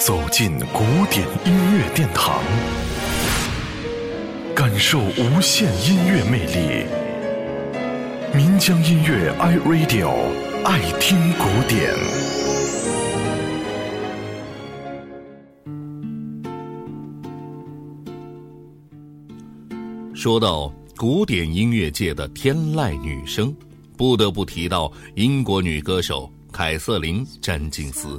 [0.00, 2.42] 走进古典音乐殿堂，
[4.56, 6.86] 感受无限音乐魅力。
[8.34, 10.10] 民江音乐 iRadio
[10.64, 11.92] 爱听古典。
[20.14, 23.54] 说到古典音乐界的天籁女声，
[23.98, 28.18] 不得不提到英国女歌手凯瑟琳·詹金斯。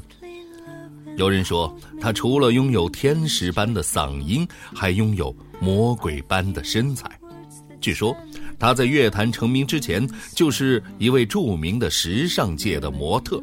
[1.18, 7.10] 有人说，她除了拥有天使般的嗓音，还拥有魔鬼般的身材。
[7.80, 8.16] 据说，
[8.58, 13.42] 她在乐坛成名之前，就是一位著名的时尚界的模特。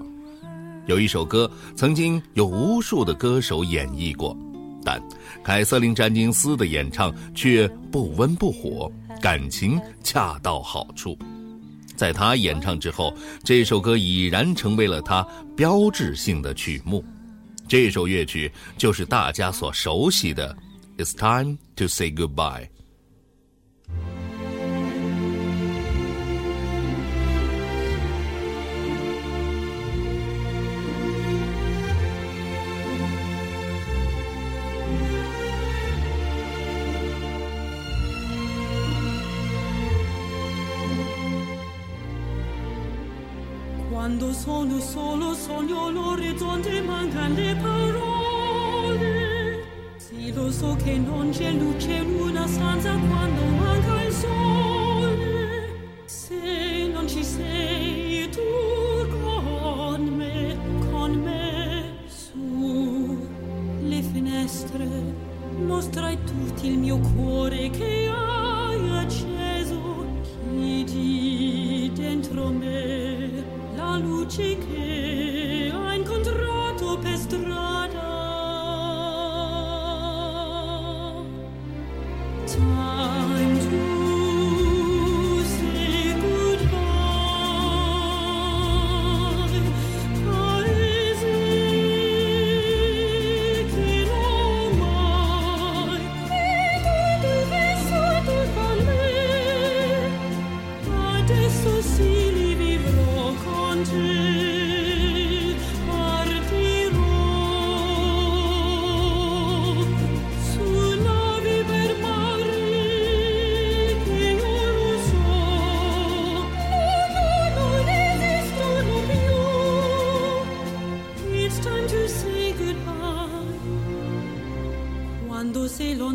[0.86, 4.36] 有一首歌，曾经有无数的歌手演绎过，
[4.82, 5.00] 但
[5.44, 8.90] 凯瑟琳·詹金斯的演唱却不温不火，
[9.20, 11.16] 感情恰到好处。
[11.94, 15.24] 在她演唱之后，这首歌已然成为了她
[15.54, 17.04] 标志性的曲目。
[17.68, 20.56] 这首乐曲就是大家所熟悉的
[21.04, 22.66] 《It's Time to Say Goodbye》。
[43.98, 48.96] Quando sono solo sogno l'orizzonte mancano le parole.
[49.96, 56.04] Sì lo so che non c'è luce in una stanza quando manca il sole.
[56.04, 60.56] Se non ci sei tu con me,
[60.92, 63.18] con me Su
[63.80, 64.86] le finestre
[65.56, 67.97] mostrai tutti il mio cuore che
[74.28, 78.06] che ha incontrato per strada.
[82.44, 83.37] Time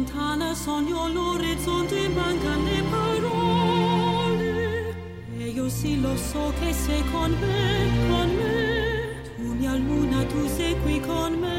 [0.03, 4.41] lontana sogno l'orizzonte mancano le parole
[5.37, 10.45] E io sì lo so che sei con me, con me Tu mia luna, tu
[10.47, 11.52] sei qui con me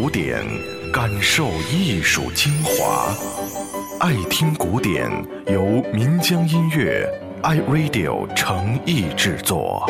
[0.00, 0.42] 古典，
[0.90, 3.14] 感受艺术精华。
[3.98, 5.10] 爱听古典，
[5.46, 5.62] 由
[5.92, 7.06] 民江音乐
[7.42, 9.86] iRadio 诚意制作。